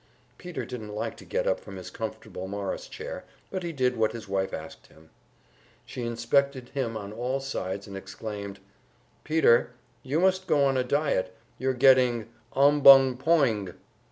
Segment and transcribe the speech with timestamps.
[0.39, 4.13] Peter didn't like to get up from his comfortable Morris chair, but he did what
[4.13, 5.11] his wife asked him.
[5.85, 8.57] She inspected him on all sides and exclaimed,
[9.23, 13.75] "Peter, you must go on a diet; you're getting ombongpoing!"